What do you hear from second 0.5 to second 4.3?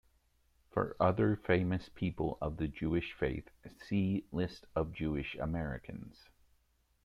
For other famous people of the Jewish faith, see